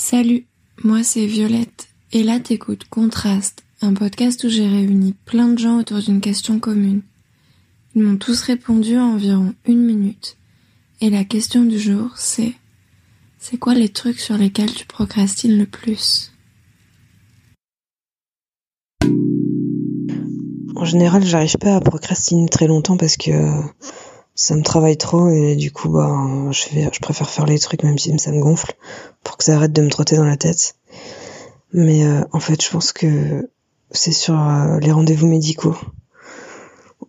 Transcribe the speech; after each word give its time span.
Salut, 0.00 0.46
moi 0.84 1.02
c'est 1.02 1.26
Violette, 1.26 1.88
et 2.12 2.22
là 2.22 2.38
t'écoutes 2.38 2.84
Contraste, 2.88 3.64
un 3.82 3.94
podcast 3.94 4.44
où 4.44 4.48
j'ai 4.48 4.68
réuni 4.68 5.12
plein 5.24 5.48
de 5.48 5.58
gens 5.58 5.80
autour 5.80 5.98
d'une 5.98 6.20
question 6.20 6.60
commune. 6.60 7.02
Ils 7.96 8.02
m'ont 8.02 8.16
tous 8.16 8.42
répondu 8.42 8.96
en 8.96 9.14
environ 9.14 9.54
une 9.66 9.84
minute, 9.84 10.36
et 11.00 11.10
la 11.10 11.24
question 11.24 11.64
du 11.64 11.80
jour 11.80 12.12
c'est 12.14 12.54
c'est 13.40 13.56
quoi 13.56 13.74
les 13.74 13.88
trucs 13.88 14.20
sur 14.20 14.38
lesquels 14.38 14.72
tu 14.72 14.86
procrastines 14.86 15.58
le 15.58 15.66
plus? 15.66 16.32
En 20.76 20.84
général, 20.84 21.24
j'arrive 21.24 21.56
pas 21.58 21.74
à 21.74 21.80
procrastiner 21.80 22.48
très 22.48 22.68
longtemps 22.68 22.96
parce 22.96 23.16
que 23.16 23.32
ça 24.38 24.54
me 24.54 24.62
travaille 24.62 24.96
trop 24.96 25.28
et 25.30 25.56
du 25.56 25.72
coup 25.72 25.88
bah 25.88 26.16
je 26.52 26.60
je 26.92 27.00
préfère 27.00 27.28
faire 27.28 27.44
les 27.44 27.58
trucs 27.58 27.82
même 27.82 27.98
si 27.98 28.16
ça 28.20 28.30
me 28.30 28.38
gonfle 28.38 28.76
pour 29.24 29.36
que 29.36 29.42
ça 29.42 29.56
arrête 29.56 29.72
de 29.72 29.82
me 29.82 29.90
trotter 29.90 30.14
dans 30.14 30.24
la 30.24 30.36
tête. 30.36 30.76
Mais 31.72 32.04
euh, 32.04 32.22
en 32.32 32.38
fait 32.38 32.62
je 32.62 32.70
pense 32.70 32.92
que 32.92 33.50
c'est 33.90 34.12
sur 34.12 34.40
euh, 34.40 34.78
les 34.78 34.92
rendez-vous 34.92 35.26
médicaux 35.26 35.76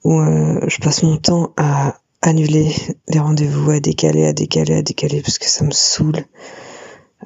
où 0.04 0.20
euh, 0.20 0.60
je 0.68 0.80
passe 0.80 1.04
mon 1.04 1.18
temps 1.18 1.54
à 1.56 2.00
annuler 2.24 2.74
les 3.08 3.20
rendez-vous 3.20 3.70
à 3.70 3.80
décaler 3.80 4.26
à 4.26 4.34
décaler 4.34 4.74
à 4.74 4.82
décaler 4.82 5.22
parce 5.22 5.38
que 5.38 5.48
ça 5.48 5.64
me 5.64 5.72
saoule. 5.72 6.26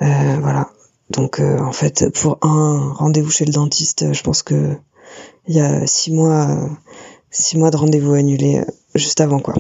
Voilà. 0.01 0.69
Donc 1.11 1.39
en 1.39 1.71
fait 1.71 2.09
pour 2.09 2.39
un 2.41 2.91
rendez-vous 2.93 3.31
chez 3.31 3.45
le 3.45 3.53
dentiste 3.53 4.11
je 4.11 4.21
pense 4.21 4.43
que 4.43 4.75
il 5.47 5.55
y 5.55 5.61
a 5.61 5.87
six 5.87 6.11
mois 6.11 6.69
six 7.31 7.57
mois 7.57 7.71
de 7.71 7.77
rendez-vous 7.77 8.15
annulés 8.15 8.65
juste 8.95 9.21
avant 9.21 9.39
quoi 9.39 9.55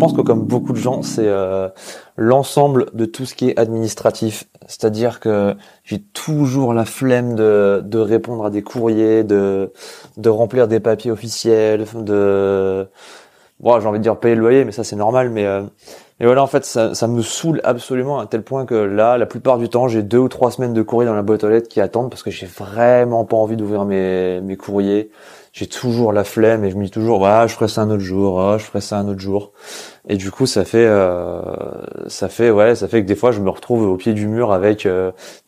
pense 0.00 0.12
que 0.12 0.22
comme 0.22 0.42
beaucoup 0.42 0.72
de 0.72 0.78
gens, 0.78 1.02
c'est 1.02 1.28
euh, 1.28 1.68
l'ensemble 2.16 2.86
de 2.92 3.04
tout 3.04 3.24
ce 3.24 3.36
qui 3.36 3.50
est 3.50 3.58
administratif. 3.58 4.46
C'est-à-dire 4.66 5.20
que 5.20 5.54
j'ai 5.84 6.00
toujours 6.00 6.74
la 6.74 6.84
flemme 6.84 7.36
de, 7.36 7.80
de 7.84 7.98
répondre 7.98 8.44
à 8.44 8.50
des 8.50 8.62
courriers, 8.62 9.22
de, 9.22 9.72
de 10.16 10.28
remplir 10.28 10.66
des 10.66 10.80
papiers 10.80 11.12
officiels, 11.12 11.84
de... 11.94 12.88
Bon, 13.60 13.78
j'ai 13.78 13.86
envie 13.86 13.98
de 13.98 14.02
dire 14.02 14.16
payer 14.16 14.34
le 14.34 14.40
loyer, 14.40 14.64
mais 14.64 14.72
ça 14.72 14.82
c'est 14.82 14.96
normal. 14.96 15.30
Mais, 15.30 15.46
euh... 15.46 15.62
voilà, 16.18 16.42
en 16.42 16.46
fait, 16.46 16.64
ça, 16.64 16.94
ça 16.94 17.06
me 17.06 17.22
saoule 17.22 17.60
absolument 17.62 18.18
à 18.18 18.26
tel 18.26 18.42
point 18.42 18.64
que 18.64 18.74
là, 18.74 19.18
la 19.18 19.26
plupart 19.26 19.58
du 19.58 19.68
temps, 19.68 19.86
j'ai 19.86 20.02
deux 20.02 20.18
ou 20.18 20.28
trois 20.28 20.50
semaines 20.50 20.72
de 20.72 20.82
courrier 20.82 21.06
dans 21.06 21.14
la 21.14 21.22
boîte 21.22 21.44
aux 21.44 21.48
lettres 21.50 21.68
qui 21.68 21.80
attendent 21.80 22.10
parce 22.10 22.22
que 22.22 22.30
j'ai 22.30 22.46
vraiment 22.46 23.24
pas 23.24 23.36
envie 23.36 23.56
d'ouvrir 23.56 23.84
mes, 23.84 24.40
mes 24.40 24.56
courriers 24.56 25.10
j'ai 25.52 25.66
toujours 25.66 26.12
la 26.12 26.22
flemme 26.22 26.64
et 26.64 26.70
je 26.70 26.76
me 26.76 26.84
dis 26.84 26.90
toujours 26.90 27.20
ouais 27.22 27.48
je 27.48 27.54
ferai 27.54 27.66
ça 27.66 27.82
un 27.82 27.90
autre 27.90 28.02
jour 28.02 28.40
ah, 28.40 28.56
je 28.58 28.64
ferai 28.64 28.80
ça 28.80 28.98
un 28.98 29.08
autre 29.08 29.20
jour. 29.20 29.52
Et 30.08 30.16
du 30.16 30.30
coup 30.30 30.46
ça 30.46 30.64
fait 30.64 30.86
euh, 30.86 31.42
ça 32.06 32.28
fait 32.28 32.50
ouais 32.50 32.74
ça 32.76 32.86
fait 32.88 33.02
que 33.02 33.06
des 33.06 33.16
fois 33.16 33.32
je 33.32 33.40
me 33.40 33.50
retrouve 33.50 33.82
au 33.88 33.96
pied 33.96 34.12
du 34.12 34.26
mur 34.28 34.52
avec 34.52 34.88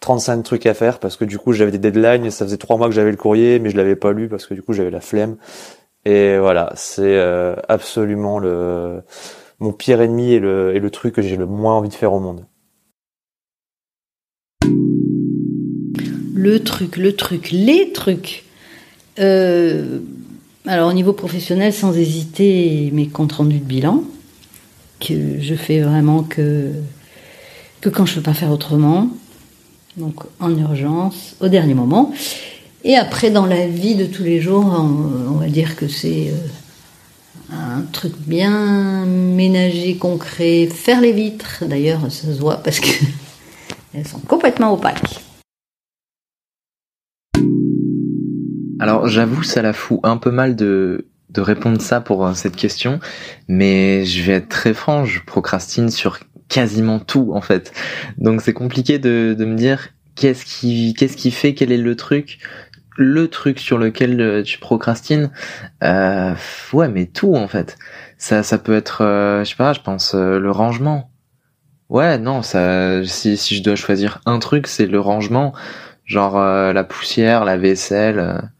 35 0.01 0.39
euh, 0.39 0.43
trucs 0.43 0.67
à 0.67 0.75
faire 0.75 0.99
parce 0.99 1.17
que 1.17 1.25
du 1.25 1.39
coup 1.39 1.53
j'avais 1.53 1.71
des 1.71 1.79
deadlines 1.79 2.31
ça 2.31 2.45
faisait 2.45 2.57
trois 2.57 2.77
mois 2.77 2.89
que 2.89 2.95
j'avais 2.95 3.13
le 3.13 3.17
courrier 3.17 3.59
mais 3.61 3.71
je 3.71 3.77
l'avais 3.77 3.97
pas 3.97 4.13
lu 4.13 4.29
parce 4.29 4.47
que 4.47 4.55
du 4.55 4.63
coup 4.63 4.73
j'avais 4.73 4.91
la 4.91 5.01
flemme. 5.01 5.37
Et 6.05 6.37
voilà 6.39 6.73
c'est 6.75 7.03
euh, 7.03 7.55
absolument 7.69 8.41
le 8.41 9.03
mon 9.61 9.73
pire 9.73 10.01
ennemi 10.01 10.33
et 10.33 10.41
le 10.41 10.75
et 10.75 10.81
le 10.81 10.91
truc 10.91 11.15
que 11.15 11.23
j'ai 11.23 11.37
le 11.37 11.47
moins 11.47 11.75
envie 11.75 11.91
de 11.91 11.95
faire 11.95 12.13
au 12.13 12.19
monde. 12.19 12.45
Le 16.35 16.59
truc 16.59 16.97
le 16.97 17.15
truc 17.15 17.51
les 17.53 17.93
trucs 17.93 18.45
euh, 19.19 19.99
alors 20.67 20.89
au 20.89 20.93
niveau 20.93 21.13
professionnel, 21.13 21.73
sans 21.73 21.97
hésiter, 21.97 22.91
mes 22.93 23.09
comptes 23.09 23.33
rendus 23.33 23.59
de 23.59 23.65
bilan, 23.65 24.05
que 25.01 25.41
je 25.41 25.55
fais 25.55 25.81
vraiment 25.81 26.23
que, 26.23 26.71
quand 27.83 28.07
je 28.07 28.13
ne 28.13 28.17
peux 28.17 28.23
pas 28.23 28.35
faire 28.35 28.51
autrement, 28.51 29.09
donc 29.97 30.23
en 30.41 30.57
urgence, 30.57 31.37
au 31.41 31.49
dernier 31.49 31.75
moment. 31.75 32.13
Et 32.85 32.97
après, 32.97 33.31
dans 33.31 33.47
la 33.47 33.67
vie 33.67 33.95
de 33.95 34.07
tous 34.07 34.23
les 34.23 34.41
jours, 34.41 34.65
on, 34.65 35.37
va 35.37 35.47
dire 35.47 35.77
que 35.77 35.87
c'est 35.89 36.31
euh, 36.31 37.53
un 37.53 37.83
truc 37.93 38.13
bien 38.19 39.05
ménagé, 39.05 39.97
concret, 39.97 40.67
faire 40.67 41.01
les 41.01 41.13
vitres. 41.13 41.65
D'ailleurs, 41.67 42.01
ça 42.11 42.33
se 42.33 42.41
voit 42.41 42.57
parce 42.57 42.81
qu'elles 42.81 44.07
sont 44.07 44.21
complètement 44.21 44.73
opaques. 44.73 45.21
Alors 48.83 49.07
j'avoue, 49.07 49.45
ça 49.45 49.63
la 49.63 49.73
fout 49.73 50.01
un 50.03 50.17
peu 50.17 50.33
mal 50.33 50.57
de, 50.57 51.07
de 51.31 51.41
répondre 51.41 51.81
ça 51.81 52.01
pour 52.01 52.27
euh, 52.27 52.35
cette 52.35 52.57
question, 52.57 52.99
mais 53.47 54.05
je 54.05 54.23
vais 54.23 54.33
être 54.33 54.49
très 54.49 54.75
franc, 54.75 55.05
je 55.05 55.21
procrastine 55.25 55.89
sur 55.89 56.19
quasiment 56.49 56.99
tout 56.99 57.31
en 57.33 57.41
fait. 57.41 57.73
Donc 58.19 58.41
c'est 58.41 58.53
compliqué 58.53 58.99
de, 58.99 59.37
de 59.39 59.45
me 59.45 59.55
dire 59.55 59.91
qu'est-ce 60.17 60.45
qui 60.45 60.95
qu'est-ce 60.95 61.17
qui 61.17 61.31
fait, 61.31 61.55
quel 61.55 61.71
est 61.71 61.79
le 61.79 61.95
truc 61.95 62.41
le 62.97 63.29
truc 63.29 63.61
sur 63.61 63.79
lequel 63.79 64.21
euh, 64.21 64.43
tu 64.43 64.59
procrastines, 64.59 65.31
euh, 65.85 66.35
ouais, 66.73 66.89
mais 66.89 67.07
tout 67.07 67.37
en 67.37 67.47
fait. 67.47 67.79
Ça, 68.19 68.43
ça 68.43 68.59
peut 68.59 68.75
être, 68.75 69.03
euh, 69.03 69.45
je 69.45 69.51
sais 69.51 69.57
pas, 69.57 69.73
je 69.73 69.81
pense 69.81 70.15
le 70.15 70.51
rangement. 70.51 71.11
Ouais, 71.89 72.19
non, 72.19 72.43
ça, 72.43 73.05
si, 73.05 73.37
si 73.37 73.57
je 73.57 73.63
dois 73.63 73.77
choisir 73.77 74.21
un 74.27 74.41
truc, 74.41 74.67
c'est 74.67 74.87
le 74.87 74.99
rangement, 74.99 75.53
genre 76.05 76.39
la 76.39 76.85
poussière, 76.85 77.45
la 77.45 77.57
vaisselle, 77.57 78.51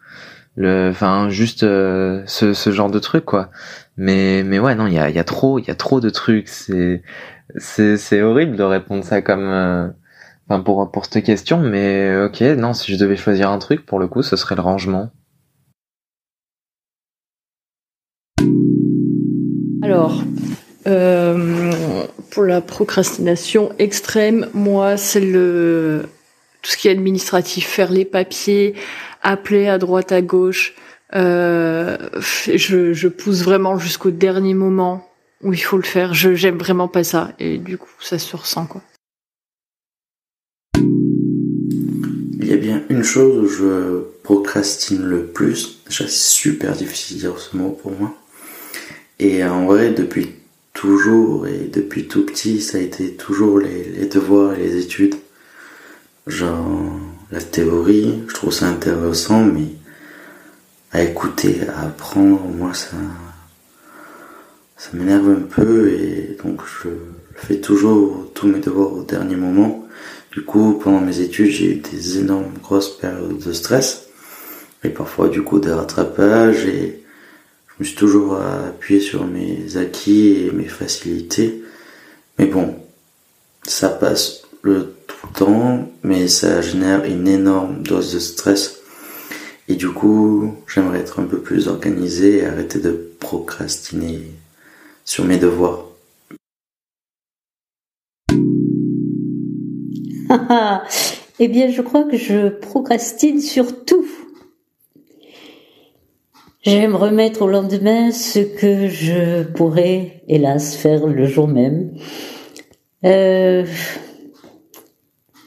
le 0.57 0.91
enfin 0.91 1.29
juste 1.31 1.63
euh, 1.63 2.23
ce, 2.27 2.53
ce 2.55 2.71
genre 2.71 2.91
de 2.91 2.99
truc 2.99 3.25
quoi. 3.25 3.51
Mais 3.97 4.43
mais 4.45 4.59
ouais 4.59 4.75
non 4.75 4.87
il 4.87 4.95
y 4.95 4.99
a 4.99 5.09
il 5.11 5.17
y 5.17 5.19
a 5.19 5.25
trop 5.25 5.59
il 5.59 5.67
y 5.67 5.71
a 5.71 5.75
trop 5.75 6.01
de 6.01 6.11
trucs. 6.11 6.49
C'est 6.49 7.03
c'est 7.57 7.97
c'est 7.97 8.23
horrible 8.23 8.57
de 8.57 8.63
répondre 8.63 9.05
ça 9.05 9.23
comme 9.23 9.45
euh, 9.45 9.89
enfin 10.49 10.63
pour 10.63 10.91
pour 10.91 11.05
cette 11.07 11.25
question 11.25 11.59
mais 11.59 12.25
ok 12.25 12.41
non 12.59 12.75
si 12.75 12.93
je 12.93 12.99
devais 12.99 13.17
choisir 13.17 13.51
un 13.51 13.59
truc 13.59 13.87
pour 13.87 13.99
le 13.99 14.09
coup 14.09 14.23
ce 14.23 14.37
serait 14.37 14.57
le 14.57 14.63
rangement. 14.63 15.11
Alors 19.83 20.23
euh, 20.87 21.73
pour 22.31 22.45
la 22.45 22.61
procrastination 22.61 23.73
extrême 23.79 24.49
moi 24.55 24.97
c'est 24.97 25.21
le 25.21 26.09
tout 26.63 26.71
ce 26.71 26.77
qui 26.77 26.89
est 26.89 26.93
administratif 26.93 27.67
faire 27.67 27.91
les 27.91 28.05
papiers 28.05 28.75
appeler 29.23 29.69
à 29.69 29.79
droite 29.79 30.13
à 30.13 30.23
gauche. 30.23 30.75
Euh, 31.15 31.99
je, 32.21 33.09
pousse 33.09 33.43
vraiment 33.43 33.79
jusqu'au 33.79 34.11
dernier 34.11 34.55
moment 34.55 35.07
où 35.43 35.53
il 35.53 35.63
faut 35.63 35.77
le 35.77 35.83
faire. 35.83 36.15
Je 36.15 36.35
j'aime 36.35 36.57
vraiment 36.57 36.89
pas 36.89 37.05
ça 37.05 37.33
et 37.39 37.59
du 37.59 37.77
coup 37.77 37.91
ça 38.01 38.19
se 38.19 38.35
ressent 38.37 38.67
quoi. 38.67 38.81
Il 42.41 42.49
y 42.49 42.53
a 42.53 42.57
bien 42.57 42.83
une 42.89 43.03
chose 43.03 43.45
où 43.45 43.49
je 43.49 44.01
procrastine 44.23 45.03
le 45.03 45.27
plus. 45.27 45.83
c'est 45.89 46.09
super 46.09 46.73
difficile 46.73 47.17
de 47.17 47.23
dire 47.23 47.39
ce 47.39 47.57
mot 47.57 47.71
pour 47.71 47.93
moi. 47.93 48.15
Et 49.19 49.45
en 49.45 49.67
vrai, 49.67 49.91
depuis 49.91 50.31
toujours 50.73 51.47
et 51.47 51.69
depuis 51.73 52.09
tout 52.09 52.27
petit, 52.27 52.61
ça 52.61 52.79
a 52.79 52.81
été 52.81 53.15
toujours 53.15 53.59
les 53.59 54.07
devoirs 54.07 54.55
et 54.55 54.59
les 54.59 54.83
études. 54.83 55.15
Genre, 56.29 57.01
la 57.33 57.41
théorie, 57.41 58.23
je 58.29 58.35
trouve 58.35 58.53
ça 58.53 58.67
intéressant, 58.67 59.45
mais 59.45 59.67
à 60.93 61.03
écouter, 61.03 61.63
à 61.69 61.87
apprendre, 61.87 62.41
moi 62.45 62.73
ça, 62.75 62.97
ça 64.77 64.91
m'énerve 64.93 65.31
un 65.31 65.43
peu 65.43 65.91
et 65.91 66.37
donc 66.45 66.61
je 66.65 66.91
fais 67.35 67.61
toujours 67.61 68.31
tous 68.35 68.47
mes 68.47 68.61
devoirs 68.61 68.93
au 68.93 69.03
dernier 69.03 69.35
moment. 69.35 69.85
Du 70.31 70.45
coup, 70.45 70.75
pendant 70.75 71.01
mes 71.01 71.19
études, 71.19 71.51
j'ai 71.51 71.73
eu 71.73 71.77
des 71.77 72.19
énormes 72.19 72.53
grosses 72.63 72.97
périodes 72.99 73.39
de 73.39 73.53
stress 73.53 74.07
et 74.85 74.91
parfois 74.91 75.29
du 75.29 75.43
coup 75.43 75.59
des 75.59 75.73
rattrapages 75.73 76.67
et 76.67 77.03
je 77.67 77.75
me 77.81 77.85
suis 77.85 77.97
toujours 77.97 78.41
appuyé 78.41 79.01
sur 79.01 79.27
mes 79.27 79.77
acquis 79.77 80.47
et 80.47 80.51
mes 80.53 80.69
facilités. 80.69 81.65
Mais 82.39 82.47
bon, 82.47 82.77
ça 83.65 83.89
passe 83.89 84.43
le 84.63 84.95
temps, 85.29 85.89
mais 86.03 86.29
ça 86.29 86.61
génère 86.61 87.05
une 87.05 87.29
énorme 87.29 87.83
dose 87.83 88.15
de 88.15 88.19
stress. 88.19 88.81
Et 89.69 89.75
du 89.75 89.89
coup, 89.89 90.55
j'aimerais 90.67 91.01
être 91.01 91.21
un 91.21 91.25
peu 91.25 91.41
plus 91.41 91.69
organisé 91.69 92.39
et 92.39 92.47
arrêter 92.47 92.79
de 92.79 93.13
procrastiner 93.21 94.23
sur 95.05 95.25
mes 95.25 95.39
devoirs. 95.39 95.87
eh 101.39 101.49
bien, 101.49 101.71
je 101.71 101.83
crois 101.83 102.05
que 102.05 102.17
je 102.17 102.49
procrastine 102.49 103.41
sur 103.41 103.85
tout. 103.85 104.07
J'aime 106.63 106.95
remettre 106.95 107.43
au 107.43 107.49
lendemain 107.49 108.13
ce 108.13 108.39
que 108.39 108.89
je 108.89 109.43
pourrais, 109.43 110.23
hélas, 110.29 110.77
faire 110.77 111.07
le 111.07 111.27
jour 111.27 111.49
même. 111.49 111.95
Euh, 113.05 113.65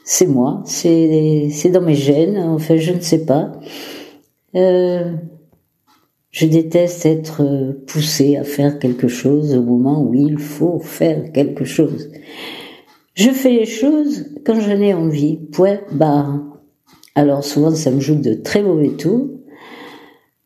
c'est 0.08 0.28
moi, 0.28 0.62
c'est 0.66 1.50
dans 1.72 1.82
mes 1.82 1.96
gènes, 1.96 2.38
enfin 2.38 2.78
je 2.78 2.94
ne 2.94 3.00
sais 3.00 3.26
pas. 3.26 3.52
Euh, 4.56 5.12
je 6.30 6.46
déteste 6.46 7.08
être 7.08 7.76
poussé 7.88 8.38
à 8.38 8.44
faire 8.44 8.78
quelque 8.78 9.08
chose 9.08 9.56
au 9.56 9.64
moment 9.64 10.04
où 10.04 10.14
il 10.14 10.38
faut 10.38 10.78
faire 10.80 11.32
quelque 11.32 11.66
chose. 11.66 12.12
Je 13.16 13.32
fais 13.32 13.52
les 13.52 13.66
choses 13.66 14.26
quand 14.46 14.60
j'en 14.60 14.80
ai 14.80 14.94
envie. 14.94 15.38
Point 15.38 15.80
barre. 15.92 16.40
Alors 17.16 17.44
souvent 17.44 17.72
ça 17.72 17.90
me 17.90 18.00
joue 18.00 18.16
de 18.16 18.36
très 18.36 18.62
mauvais 18.62 18.92
tours. 18.92 19.30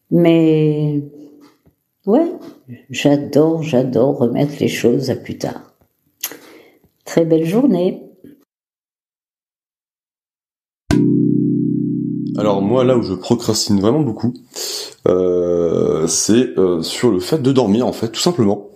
Mais 0.10 1.04
ouais, 2.06 2.32
j'adore, 2.90 3.62
j'adore 3.62 4.20
remettre 4.20 4.54
les 4.62 4.70
choses 4.70 5.10
à 5.10 5.16
plus 5.16 5.38
tard. 5.38 5.76
Très 7.04 7.26
belle 7.26 7.46
journée. 7.46 8.09
Alors 12.40 12.62
moi 12.62 12.84
là 12.84 12.96
où 12.96 13.04
je 13.04 13.14
procrastine 13.14 13.82
vraiment 13.82 14.00
beaucoup, 14.00 14.34
euh, 15.08 16.08
c'est 16.08 16.58
euh, 16.58 16.82
sur 16.82 17.12
le 17.12 17.20
fait 17.20 17.42
de 17.42 17.52
dormir 17.52 17.86
en 17.86 17.92
fait, 17.92 18.10
tout 18.10 18.22
simplement. 18.22 18.70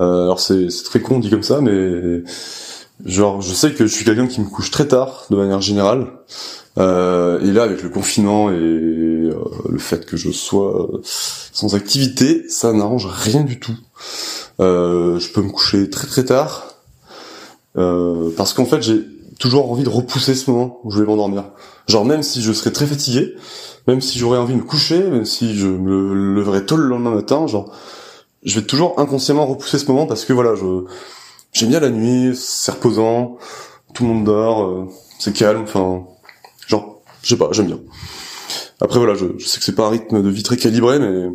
Euh, 0.00 0.24
alors 0.24 0.40
c'est 0.40 0.66
très 0.84 1.00
con 1.00 1.20
dit 1.20 1.30
comme 1.30 1.44
ça, 1.44 1.60
mais 1.60 2.22
genre 3.04 3.40
je 3.40 3.54
sais 3.54 3.72
que 3.72 3.86
je 3.86 3.94
suis 3.94 4.04
quelqu'un 4.04 4.26
qui 4.26 4.40
me 4.40 4.46
couche 4.46 4.70
très 4.70 4.88
tard 4.88 5.26
de 5.30 5.36
manière 5.36 5.60
générale. 5.60 6.08
Et 6.78 7.52
là 7.52 7.64
avec 7.64 7.82
le 7.82 7.90
confinement 7.90 8.50
et 8.50 8.54
le 8.54 9.78
fait 9.78 10.06
que 10.06 10.16
je 10.16 10.30
sois 10.30 10.88
sans 11.04 11.74
activité, 11.74 12.44
ça 12.48 12.72
n'arrange 12.72 13.06
rien 13.06 13.42
du 13.42 13.60
tout. 13.60 13.76
je 14.58 15.32
peux 15.32 15.42
me 15.42 15.50
coucher 15.50 15.90
très 15.90 16.06
très 16.06 16.24
tard 16.24 16.74
parce 17.74 18.54
qu'en 18.54 18.64
fait 18.64 18.82
j'ai 18.82 19.04
toujours 19.42 19.72
envie 19.72 19.82
de 19.82 19.88
repousser 19.88 20.36
ce 20.36 20.48
moment 20.48 20.78
où 20.84 20.92
je 20.92 21.00
vais 21.00 21.04
m'endormir. 21.04 21.50
Genre 21.88 22.04
même 22.04 22.22
si 22.22 22.40
je 22.40 22.52
serais 22.52 22.70
très 22.70 22.86
fatigué, 22.86 23.34
même 23.88 24.00
si 24.00 24.16
j'aurais 24.16 24.38
envie 24.38 24.54
de 24.54 24.58
me 24.58 24.64
coucher, 24.64 25.02
même 25.02 25.24
si 25.24 25.56
je 25.56 25.66
me 25.66 26.14
leverais 26.14 26.64
tôt 26.64 26.76
le 26.76 26.86
lendemain 26.86 27.10
matin, 27.10 27.48
genre 27.48 27.74
je 28.44 28.60
vais 28.60 28.64
toujours 28.64 29.00
inconsciemment 29.00 29.44
repousser 29.44 29.80
ce 29.80 29.86
moment 29.86 30.06
parce 30.06 30.24
que 30.24 30.32
voilà, 30.32 30.54
je 30.54 30.84
j'aime 31.52 31.70
bien 31.70 31.80
la 31.80 31.90
nuit, 31.90 32.36
c'est 32.36 32.70
reposant, 32.70 33.36
tout 33.94 34.04
le 34.04 34.10
monde 34.10 34.24
dort, 34.24 34.62
euh, 34.62 34.88
c'est 35.18 35.34
calme, 35.34 35.62
enfin 35.64 36.04
genre 36.68 37.02
je 37.24 37.30
sais 37.30 37.36
pas, 37.36 37.48
j'aime 37.50 37.66
bien. 37.66 37.80
Après 38.80 39.00
voilà, 39.00 39.14
je, 39.14 39.26
je 39.38 39.44
sais 39.44 39.58
que 39.58 39.64
c'est 39.64 39.74
pas 39.74 39.86
un 39.86 39.90
rythme 39.90 40.22
de 40.22 40.28
vie 40.28 40.44
très 40.44 40.56
calibré, 40.56 41.00
mais 41.00 41.26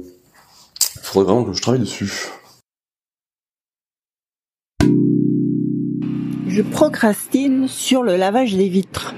il 0.95 1.01
faudrait 1.01 1.25
vraiment 1.29 1.43
que 1.43 1.51
je 1.51 1.61
travaille 1.61 1.81
dessus. 1.81 2.29
Je 6.57 6.63
procrastine 6.63 7.67
sur 7.67 8.01
le 8.01 8.15
lavage 8.15 8.55
des 8.55 8.67
vitres. 8.67 9.13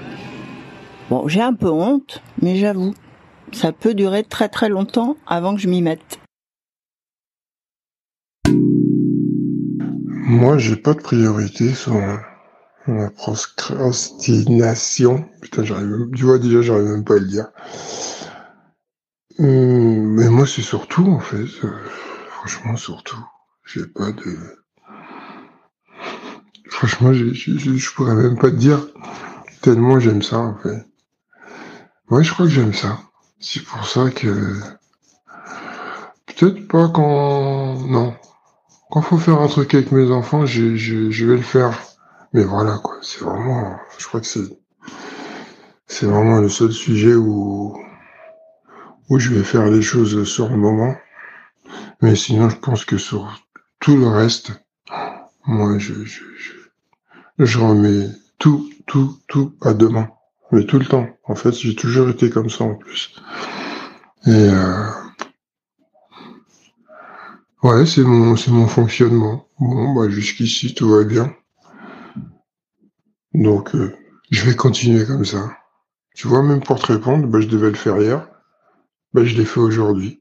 Bon, 1.08 1.26
j'ai 1.26 1.40
un 1.40 1.54
peu 1.54 1.70
honte, 1.70 2.22
mais 2.42 2.56
j'avoue, 2.56 2.92
ça 3.52 3.72
peut 3.72 3.94
durer 3.94 4.24
très 4.24 4.50
très 4.50 4.68
longtemps 4.68 5.16
avant 5.26 5.54
que 5.54 5.60
je 5.62 5.68
m'y 5.68 5.80
mette. 5.80 6.20
Moi, 10.26 10.58
j'ai 10.58 10.76
pas 10.76 10.92
de 10.92 11.00
priorité 11.00 11.72
sur 11.72 11.94
la 12.86 13.08
procrastination. 13.08 15.24
Putain, 15.40 15.64
j'arrive, 15.64 16.10
tu 16.14 16.24
vois, 16.24 16.38
déjà, 16.38 16.60
j'arrive 16.60 16.88
même 16.88 17.04
pas 17.04 17.14
à 17.14 17.20
le 17.20 17.26
dire. 17.26 17.46
Hum, 19.38 20.12
mais 20.12 20.28
moi, 20.28 20.46
c'est 20.46 20.60
surtout, 20.60 21.06
en 21.06 21.20
fait, 21.20 21.46
euh, 21.64 21.72
franchement, 22.28 22.76
surtout. 22.76 23.24
J'ai 23.64 23.86
pas 23.86 24.12
de, 24.12 24.59
Franchement, 26.80 27.12
je, 27.12 27.94
pourrais 27.94 28.14
même 28.14 28.38
pas 28.38 28.50
te 28.50 28.56
dire 28.56 28.80
tellement 29.60 30.00
j'aime 30.00 30.22
ça 30.22 30.38
en 30.38 30.56
fait. 30.56 30.86
Ouais, 32.08 32.24
je 32.24 32.32
crois 32.32 32.46
que 32.46 32.52
j'aime 32.52 32.72
ça. 32.72 32.98
C'est 33.38 33.62
pour 33.62 33.86
ça 33.86 34.08
que 34.08 34.54
peut-être 36.24 36.66
pas 36.68 36.88
quand 36.88 37.74
non 37.86 38.16
quand 38.90 39.02
faut 39.02 39.18
faire 39.18 39.42
un 39.42 39.48
truc 39.48 39.74
avec 39.74 39.92
mes 39.92 40.10
enfants, 40.10 40.46
je, 40.46 41.26
vais 41.26 41.36
le 41.36 41.42
faire. 41.42 41.78
Mais 42.32 42.44
voilà 42.44 42.78
quoi, 42.82 42.96
c'est 43.02 43.20
vraiment, 43.20 43.76
je 43.98 44.06
crois 44.06 44.22
que 44.22 44.26
c'est 44.26 44.48
c'est 45.86 46.06
vraiment 46.06 46.38
le 46.38 46.48
seul 46.48 46.72
sujet 46.72 47.14
où 47.14 47.78
où 49.10 49.18
je 49.18 49.34
vais 49.34 49.44
faire 49.44 49.66
les 49.66 49.82
choses 49.82 50.26
sur 50.26 50.48
le 50.48 50.56
moment. 50.56 50.94
Mais 52.00 52.16
sinon, 52.16 52.48
je 52.48 52.56
pense 52.56 52.86
que 52.86 52.96
sur 52.96 53.38
tout 53.80 53.98
le 53.98 54.08
reste, 54.08 54.52
moi, 55.44 55.76
je 55.78 55.92
je 57.40 57.58
remets 57.58 58.08
tout, 58.38 58.70
tout, 58.86 59.18
tout 59.26 59.54
à 59.62 59.72
demain. 59.74 60.08
Mais 60.52 60.64
tout 60.64 60.78
le 60.78 60.86
temps. 60.86 61.06
En 61.24 61.34
fait, 61.34 61.52
j'ai 61.52 61.74
toujours 61.74 62.08
été 62.08 62.28
comme 62.30 62.50
ça 62.50 62.64
en 62.64 62.74
plus. 62.74 63.14
Et 64.26 64.30
euh... 64.30 64.86
ouais, 67.62 67.86
c'est 67.86 68.02
mon, 68.02 68.36
c'est 68.36 68.50
mon 68.50 68.66
fonctionnement. 68.66 69.46
Bon, 69.58 69.94
bah 69.94 70.08
jusqu'ici 70.08 70.74
tout 70.74 70.88
va 70.90 71.04
bien. 71.04 71.32
Donc, 73.32 73.74
euh, 73.74 73.94
je 74.30 74.44
vais 74.44 74.56
continuer 74.56 75.06
comme 75.06 75.24
ça. 75.24 75.56
Tu 76.14 76.26
vois, 76.26 76.42
même 76.42 76.60
pour 76.60 76.80
te 76.80 76.92
répondre, 76.92 77.26
bah, 77.28 77.40
je 77.40 77.46
devais 77.46 77.70
le 77.70 77.76
faire 77.76 77.96
hier. 78.00 78.28
Bah, 79.14 79.24
je 79.24 79.36
l'ai 79.36 79.44
fait 79.44 79.60
aujourd'hui. 79.60 80.19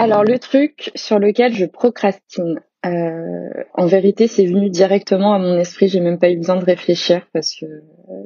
Alors 0.00 0.24
le 0.24 0.38
truc 0.38 0.90
sur 0.94 1.18
lequel 1.18 1.54
je 1.54 1.66
procrastine, 1.66 2.60
euh, 2.86 3.64
en 3.74 3.86
vérité, 3.86 4.26
c'est 4.26 4.46
venu 4.46 4.70
directement 4.70 5.34
à 5.34 5.38
mon 5.38 5.58
esprit. 5.58 5.88
J'ai 5.88 6.00
même 6.00 6.18
pas 6.18 6.30
eu 6.30 6.36
besoin 6.36 6.56
de 6.56 6.64
réfléchir 6.64 7.26
parce 7.32 7.54
que 7.54 7.66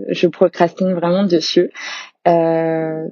je 0.08 0.28
procrastine 0.28 0.92
vraiment 0.94 1.24
dessus. 1.24 1.72
Euh, 2.28 3.08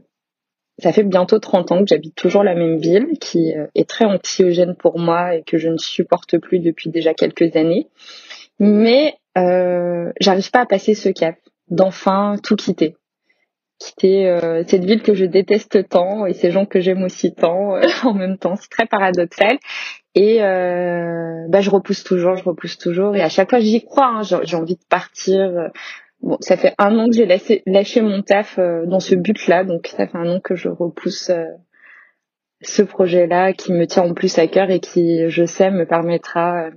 ça 0.78 0.92
fait 0.92 1.02
bientôt 1.02 1.38
30 1.38 1.72
ans 1.72 1.78
que 1.80 1.88
j'habite 1.88 2.14
toujours 2.14 2.42
la 2.42 2.54
même 2.54 2.78
ville, 2.78 3.18
qui 3.20 3.52
euh, 3.52 3.66
est 3.74 3.88
très 3.88 4.04
anxiogène 4.04 4.74
pour 4.74 4.98
moi 4.98 5.34
et 5.34 5.42
que 5.42 5.58
je 5.58 5.68
ne 5.68 5.76
supporte 5.76 6.38
plus 6.38 6.60
depuis 6.60 6.90
déjà 6.90 7.14
quelques 7.14 7.56
années. 7.56 7.88
Mais 8.58 9.16
euh, 9.36 10.12
j'arrive 10.20 10.50
pas 10.50 10.60
à 10.60 10.66
passer 10.66 10.94
ce 10.94 11.08
cap 11.08 11.36
d'enfin 11.68 12.36
tout 12.42 12.56
quitter 12.56 12.96
quitter 13.82 14.28
euh, 14.28 14.62
cette 14.66 14.84
ville 14.84 15.02
que 15.02 15.14
je 15.14 15.24
déteste 15.24 15.88
tant 15.88 16.26
et 16.26 16.32
ces 16.32 16.50
gens 16.50 16.66
que 16.66 16.80
j'aime 16.80 17.02
aussi 17.02 17.34
tant 17.34 17.76
euh, 17.76 17.82
en 18.04 18.14
même 18.14 18.38
temps. 18.38 18.56
C'est 18.56 18.70
très 18.70 18.86
paradoxal. 18.86 19.58
Et 20.14 20.42
euh, 20.42 21.46
bah, 21.48 21.60
je 21.60 21.70
repousse 21.70 22.04
toujours, 22.04 22.36
je 22.36 22.44
repousse 22.44 22.78
toujours. 22.78 23.16
Et 23.16 23.22
à 23.22 23.28
chaque 23.28 23.50
fois, 23.50 23.60
j'y 23.60 23.84
crois. 23.84 24.20
Hein, 24.20 24.22
j'ai 24.22 24.56
envie 24.56 24.76
de 24.76 24.84
partir. 24.88 25.70
Bon, 26.20 26.36
ça 26.40 26.56
fait 26.56 26.74
un 26.78 26.96
an 26.98 27.06
que 27.06 27.16
j'ai 27.16 27.26
lâché, 27.26 27.62
lâché, 27.66 28.00
mon 28.02 28.22
taf 28.22 28.58
dans 28.58 29.00
ce 29.00 29.14
but-là. 29.14 29.64
Donc, 29.64 29.86
ça 29.88 30.06
fait 30.06 30.18
un 30.18 30.28
an 30.28 30.40
que 30.40 30.54
je 30.54 30.68
repousse 30.68 31.30
ce 32.60 32.82
projet-là 32.82 33.54
qui 33.54 33.72
me 33.72 33.86
tient 33.86 34.04
en 34.04 34.14
plus 34.14 34.38
à 34.38 34.46
cœur 34.46 34.70
et 34.70 34.80
qui, 34.80 35.28
je 35.28 35.44
sais, 35.44 35.70
me 35.70 35.86
permettra 35.86 36.68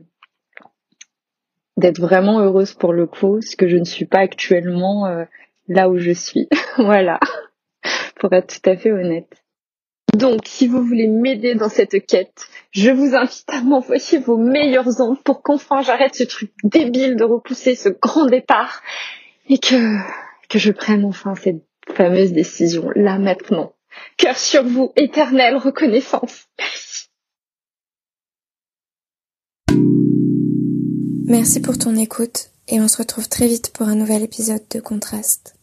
d'être 1.77 1.99
vraiment 1.99 2.39
heureuse 2.39 2.73
pour 2.73 2.93
le 2.93 3.05
coup, 3.05 3.41
ce 3.41 3.57
que 3.57 3.67
je 3.67 3.75
ne 3.75 3.83
suis 3.83 4.05
pas 4.05 4.19
actuellement 4.19 5.25
là 5.67 5.89
où 5.89 5.97
je 5.97 6.11
suis. 6.11 6.47
voilà. 6.77 7.19
Pour 8.19 8.33
être 8.33 8.61
tout 8.61 8.69
à 8.69 8.75
fait 8.75 8.91
honnête. 8.91 9.29
Donc, 10.15 10.43
si 10.45 10.67
vous 10.67 10.81
voulez 10.81 11.07
m'aider 11.07 11.55
dans 11.55 11.67
cette 11.67 12.05
quête, 12.05 12.47
je 12.71 12.89
vous 12.89 13.15
invite 13.15 13.49
à 13.49 13.61
m'envoyer 13.61 14.17
vos 14.19 14.37
meilleures 14.37 15.01
ondes 15.01 15.21
pour 15.23 15.41
qu'enfin 15.41 15.81
j'arrête 15.81 16.15
ce 16.15 16.23
truc 16.23 16.51
débile 16.63 17.17
de 17.17 17.25
repousser 17.25 17.75
ce 17.75 17.89
grand 17.89 18.25
départ 18.25 18.81
et 19.49 19.57
que, 19.57 19.97
que 20.47 20.57
je 20.57 20.71
prenne 20.71 21.03
enfin 21.03 21.35
cette 21.35 21.63
fameuse 21.93 22.31
décision 22.31 22.89
là 22.95 23.17
maintenant. 23.17 23.73
Cœur 24.17 24.37
sur 24.37 24.63
vous, 24.63 24.93
éternelle 24.95 25.57
reconnaissance. 25.57 26.47
Merci 31.27 31.61
pour 31.61 31.77
ton 31.77 31.95
écoute 31.95 32.51
et 32.67 32.79
on 32.81 32.87
se 32.87 32.97
retrouve 32.97 33.27
très 33.29 33.47
vite 33.47 33.71
pour 33.71 33.87
un 33.87 33.95
nouvel 33.95 34.23
épisode 34.23 34.63
de 34.71 34.79
Contraste. 34.79 35.55